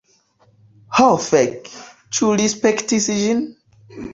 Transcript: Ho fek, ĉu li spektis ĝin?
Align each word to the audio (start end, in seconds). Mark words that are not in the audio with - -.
Ho 0.99 1.09
fek, 1.25 1.69
ĉu 2.19 2.33
li 2.41 2.51
spektis 2.55 3.11
ĝin? 3.23 3.49